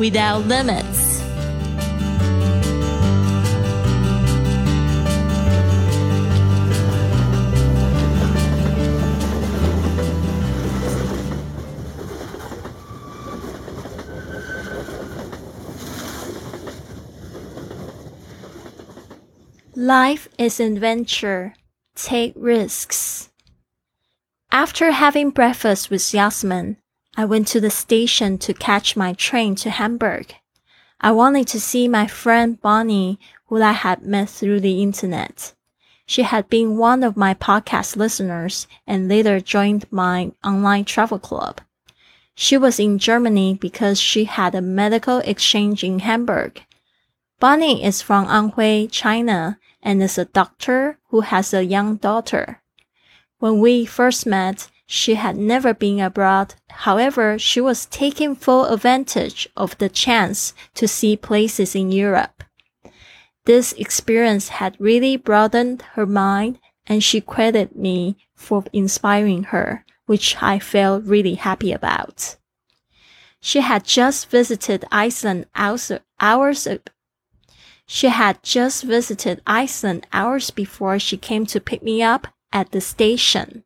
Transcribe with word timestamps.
without 0.00 0.46
limits. 0.46 1.20
Life 19.76 20.28
is 20.38 20.60
an 20.60 20.72
adventure. 20.72 21.54
Take 21.94 22.32
risks. 22.36 23.28
After 24.50 24.92
having 24.92 25.30
breakfast 25.30 25.90
with 25.90 26.14
Yasmine, 26.14 26.78
I 27.16 27.24
went 27.24 27.48
to 27.48 27.60
the 27.60 27.70
station 27.70 28.38
to 28.38 28.54
catch 28.54 28.96
my 28.96 29.12
train 29.14 29.54
to 29.56 29.70
Hamburg. 29.70 30.34
I 31.00 31.12
wanted 31.12 31.48
to 31.48 31.60
see 31.60 31.88
my 31.88 32.06
friend 32.06 32.60
Bonnie, 32.60 33.18
who 33.46 33.60
I 33.60 33.72
had 33.72 34.02
met 34.02 34.28
through 34.28 34.60
the 34.60 34.82
internet. 34.82 35.54
She 36.06 36.22
had 36.22 36.48
been 36.48 36.76
one 36.76 37.02
of 37.02 37.16
my 37.16 37.34
podcast 37.34 37.96
listeners 37.96 38.66
and 38.86 39.08
later 39.08 39.40
joined 39.40 39.86
my 39.90 40.32
online 40.44 40.84
travel 40.84 41.18
club. 41.18 41.60
She 42.34 42.56
was 42.56 42.80
in 42.80 42.98
Germany 42.98 43.54
because 43.54 44.00
she 44.00 44.24
had 44.24 44.54
a 44.54 44.62
medical 44.62 45.18
exchange 45.18 45.84
in 45.84 46.00
Hamburg. 46.00 46.62
Bonnie 47.38 47.84
is 47.84 48.02
from 48.02 48.26
Anhui, 48.26 48.88
China, 48.90 49.58
and 49.82 50.02
is 50.02 50.18
a 50.18 50.24
doctor 50.26 50.98
who 51.08 51.22
has 51.22 51.54
a 51.54 51.64
young 51.64 51.96
daughter. 51.96 52.62
When 53.38 53.58
we 53.58 53.84
first 53.84 54.26
met, 54.26 54.68
she 54.92 55.14
had 55.14 55.36
never 55.36 55.72
been 55.72 56.00
abroad. 56.00 56.52
However, 56.68 57.38
she 57.38 57.60
was 57.60 57.86
taking 57.86 58.34
full 58.34 58.64
advantage 58.64 59.48
of 59.56 59.78
the 59.78 59.88
chance 59.88 60.52
to 60.74 60.88
see 60.88 61.16
places 61.16 61.76
in 61.76 61.92
Europe. 61.92 62.42
This 63.44 63.72
experience 63.74 64.48
had 64.48 64.74
really 64.80 65.16
broadened 65.16 65.82
her 65.92 66.06
mind 66.06 66.58
and 66.88 67.04
she 67.04 67.20
credited 67.20 67.76
me 67.76 68.16
for 68.34 68.64
inspiring 68.72 69.44
her, 69.54 69.84
which 70.06 70.36
I 70.42 70.58
felt 70.58 71.04
really 71.04 71.34
happy 71.34 71.70
about. 71.70 72.34
She 73.40 73.60
had 73.60 73.84
just 73.84 74.28
visited 74.28 74.84
Iceland 74.90 75.46
hours, 75.54 75.92
hours 76.18 76.66
she 77.86 78.08
had 78.08 78.42
just 78.42 78.82
visited 78.82 79.40
Iceland 79.46 80.08
hours 80.12 80.50
before 80.50 80.98
she 80.98 81.16
came 81.16 81.46
to 81.46 81.60
pick 81.60 81.80
me 81.80 82.02
up 82.02 82.26
at 82.52 82.72
the 82.72 82.80
station. 82.80 83.62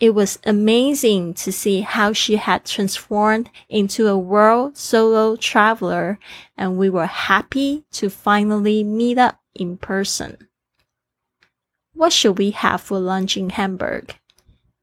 It 0.00 0.14
was 0.14 0.38
amazing 0.44 1.34
to 1.34 1.52
see 1.52 1.82
how 1.82 2.14
she 2.14 2.36
had 2.36 2.64
transformed 2.64 3.50
into 3.68 4.08
a 4.08 4.16
world 4.16 4.78
solo 4.78 5.36
traveler 5.36 6.18
and 6.56 6.78
we 6.78 6.88
were 6.88 7.04
happy 7.04 7.84
to 7.92 8.08
finally 8.08 8.82
meet 8.82 9.18
up 9.18 9.40
in 9.54 9.76
person. 9.76 10.48
What 11.92 12.14
should 12.14 12.38
we 12.38 12.52
have 12.52 12.80
for 12.80 12.98
lunch 12.98 13.36
in 13.36 13.50
Hamburg? 13.50 14.16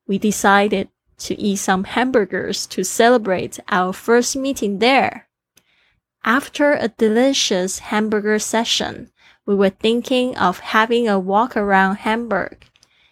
We 0.05 0.19
decided 0.19 0.89
to 1.19 1.33
eat 1.39 1.55
some 1.55 1.85
hamburgers 1.85 2.67
to 2.67 2.83
celebrate 2.83 3.59
our 3.69 3.93
first 3.93 4.35
meeting 4.35 4.77
there. 4.77 5.27
After 6.23 6.73
a 6.73 6.89
delicious 6.89 7.79
hamburger 7.79 8.37
session, 8.37 9.09
we 9.47 9.55
were 9.55 9.71
thinking 9.71 10.37
of 10.37 10.59
having 10.59 11.07
a 11.07 11.17
walk 11.17 11.57
around 11.57 11.95
Hamburg. 11.95 12.65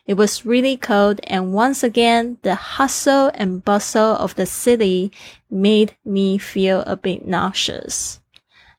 It 0.05 0.15
was 0.15 0.45
really 0.45 0.77
cold 0.77 1.19
and 1.23 1.51
once 1.51 1.83
again, 1.83 2.37
the 2.43 2.53
hustle 2.53 3.31
and 3.33 3.65
bustle 3.65 4.15
of 4.15 4.35
the 4.35 4.45
city 4.45 5.11
made 5.49 5.95
me 6.05 6.37
feel 6.37 6.81
a 6.81 6.95
bit 6.95 7.25
nauseous. 7.25 8.21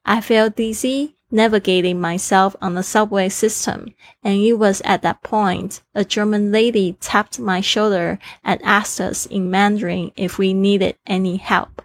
I 0.04 0.20
felt 0.20 0.54
dizzy 0.54 1.16
navigating 1.31 2.00
myself 2.00 2.54
on 2.62 2.75
the 2.75 2.82
subway 2.82 3.28
system, 3.28 3.92
and 4.22 4.41
it 4.41 4.53
was 4.54 4.81
at 4.84 5.03
that 5.03 5.22
point 5.22 5.82
a 5.94 6.04
German 6.04 6.53
lady 6.53 6.97
tapped 7.00 7.41
my 7.41 7.60
shoulder 7.60 8.20
and 8.44 8.60
asked 8.62 9.00
us 9.00 9.26
in 9.26 9.50
Mandarin 9.50 10.12
if 10.16 10.38
we 10.38 10.54
needed 10.54 10.97
any 11.06 11.36
help. 11.36 11.82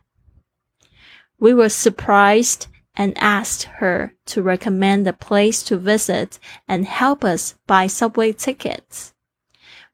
We 1.40 1.56
were 1.56 1.70
surprised 1.70 2.68
and 2.96 3.18
asked 3.18 3.64
her 3.64 4.14
to 4.28 4.44
recommend 4.44 5.08
a 5.08 5.14
place 5.14 5.64
to 5.64 5.78
visit 5.78 6.38
and 6.68 6.86
help 6.86 7.24
us 7.24 7.56
buy 7.66 7.88
subway 7.88 8.34
tickets. 8.34 9.14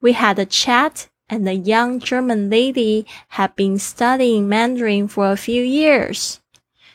We 0.01 0.13
had 0.13 0.37
a 0.39 0.45
chat 0.45 1.09
and 1.29 1.45
the 1.45 1.55
young 1.55 1.99
German 1.99 2.49
lady 2.49 3.05
had 3.29 3.55
been 3.55 3.77
studying 3.79 4.47
Mandarin 4.47 5.07
for 5.07 5.31
a 5.31 5.37
few 5.37 5.61
years. 5.63 6.39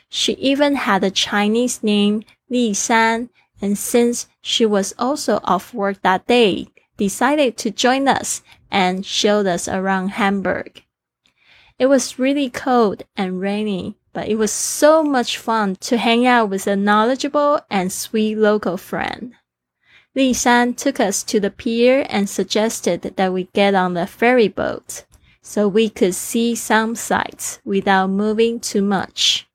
She 0.09 0.33
even 0.33 0.75
had 0.75 1.03
a 1.03 1.11
Chinese 1.11 1.83
name, 1.83 2.23
Li 2.49 2.73
San, 2.73 3.29
and 3.61 3.77
since 3.77 4.27
she 4.41 4.65
was 4.65 4.93
also 4.97 5.39
off 5.43 5.73
work 5.73 6.01
that 6.01 6.27
day, 6.27 6.67
decided 6.97 7.57
to 7.57 7.71
join 7.71 8.07
us 8.07 8.41
and 8.71 9.05
showed 9.05 9.47
us 9.47 9.67
around 9.67 10.09
Hamburg. 10.09 10.83
It 11.79 11.87
was 11.87 12.19
really 12.19 12.49
cold 12.49 13.03
and 13.15 13.41
rainy, 13.41 13.97
but 14.13 14.27
it 14.27 14.35
was 14.35 14.51
so 14.51 15.03
much 15.03 15.37
fun 15.37 15.75
to 15.81 15.97
hang 15.97 16.25
out 16.25 16.49
with 16.49 16.67
a 16.67 16.75
knowledgeable 16.75 17.59
and 17.69 17.91
sweet 17.91 18.37
local 18.37 18.77
friend. 18.77 19.33
Li 20.15 20.31
Shan 20.31 20.75
took 20.75 20.99
us 20.99 21.23
to 21.23 21.39
the 21.39 21.49
pier 21.49 22.05
and 22.07 22.29
suggested 22.29 23.01
that 23.01 23.33
we 23.33 23.45
get 23.53 23.73
on 23.73 23.95
the 23.95 24.05
ferry 24.05 24.47
boat 24.47 25.05
so 25.41 25.67
we 25.67 25.89
could 25.89 26.13
see 26.13 26.53
some 26.53 26.95
sights 26.95 27.59
without 27.65 28.09
moving 28.09 28.59
too 28.59 28.81
much. 28.81 29.47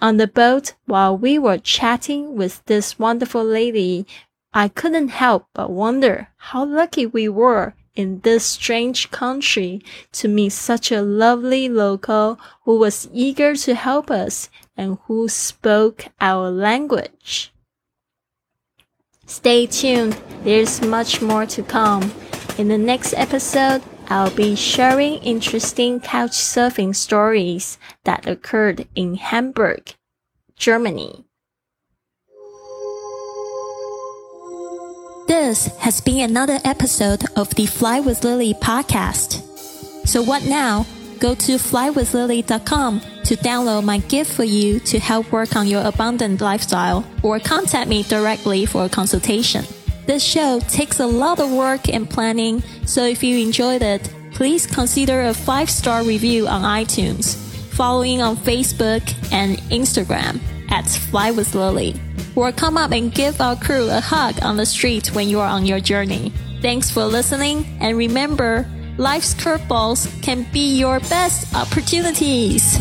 On 0.00 0.16
the 0.16 0.26
boat, 0.26 0.74
while 0.86 1.16
we 1.16 1.38
were 1.38 1.58
chatting 1.58 2.36
with 2.36 2.64
this 2.66 2.98
wonderful 2.98 3.44
lady, 3.44 4.06
I 4.52 4.68
couldn't 4.68 5.08
help 5.08 5.46
but 5.52 5.70
wonder 5.70 6.28
how 6.36 6.64
lucky 6.64 7.04
we 7.04 7.28
were 7.28 7.74
in 7.94 8.20
this 8.20 8.44
strange 8.44 9.10
country 9.10 9.82
to 10.12 10.28
meet 10.28 10.52
such 10.52 10.90
a 10.90 11.02
lovely 11.02 11.68
local 11.68 12.38
who 12.64 12.78
was 12.78 13.08
eager 13.12 13.54
to 13.56 13.74
help 13.74 14.10
us 14.10 14.48
and 14.76 14.98
who 15.04 15.28
spoke 15.28 16.06
our 16.20 16.50
language. 16.50 17.52
Stay 19.26 19.66
tuned, 19.66 20.12
there's 20.44 20.80
much 20.80 21.20
more 21.20 21.46
to 21.46 21.62
come. 21.62 22.12
In 22.58 22.68
the 22.68 22.78
next 22.78 23.12
episode, 23.14 23.82
I'll 24.08 24.30
be 24.30 24.54
sharing 24.54 25.14
interesting 25.14 26.00
couch 26.00 26.30
surfing 26.30 26.94
stories 26.94 27.76
that 28.04 28.26
occurred 28.26 28.86
in 28.94 29.16
Hamburg, 29.16 29.94
Germany. 30.54 31.24
This 35.26 35.66
has 35.78 36.00
been 36.00 36.20
another 36.30 36.60
episode 36.64 37.24
of 37.34 37.50
the 37.56 37.66
Fly 37.66 37.98
with 37.98 38.22
Lily 38.22 38.54
podcast. 38.54 39.42
So 40.06 40.22
what 40.22 40.44
now? 40.44 40.86
Go 41.18 41.34
to 41.34 41.56
flywithlily.com 41.56 43.00
to 43.26 43.36
download 43.36 43.82
my 43.82 43.98
gift 43.98 44.32
for 44.32 44.44
you 44.44 44.78
to 44.78 45.00
help 45.00 45.32
work 45.32 45.56
on 45.56 45.66
your 45.66 45.84
abundant 45.84 46.40
lifestyle 46.40 47.04
or 47.24 47.40
contact 47.40 47.90
me 47.90 48.04
directly 48.04 48.64
for 48.64 48.84
a 48.84 48.88
consultation. 48.88 49.64
This 50.06 50.22
show 50.22 50.60
takes 50.60 51.00
a 51.00 51.06
lot 51.06 51.40
of 51.40 51.50
work 51.50 51.88
and 51.88 52.08
planning, 52.08 52.62
so 52.84 53.04
if 53.04 53.24
you 53.24 53.44
enjoyed 53.44 53.82
it, 53.82 54.08
please 54.30 54.64
consider 54.64 55.22
a 55.22 55.34
five 55.34 55.68
star 55.68 56.04
review 56.04 56.46
on 56.46 56.62
iTunes, 56.62 57.34
following 57.74 58.22
on 58.22 58.36
Facebook 58.36 59.02
and 59.32 59.58
Instagram 59.72 60.38
at 60.70 60.86
Fly 60.86 61.32
with 61.32 61.52
Lily, 61.56 62.00
or 62.36 62.52
come 62.52 62.76
up 62.76 62.92
and 62.92 63.12
give 63.12 63.40
our 63.40 63.56
crew 63.56 63.90
a 63.90 64.00
hug 64.00 64.40
on 64.42 64.56
the 64.56 64.66
street 64.66 65.12
when 65.16 65.28
you 65.28 65.40
are 65.40 65.48
on 65.48 65.66
your 65.66 65.80
journey. 65.80 66.32
Thanks 66.62 66.92
for 66.92 67.04
listening, 67.04 67.66
and 67.80 67.98
remember, 67.98 68.70
life's 68.98 69.34
curveballs 69.34 70.22
can 70.22 70.46
be 70.52 70.78
your 70.78 71.00
best 71.00 71.52
opportunities. 71.56 72.78